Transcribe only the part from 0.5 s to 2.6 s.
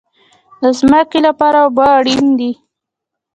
د ځمکې لپاره اوبه اړین دي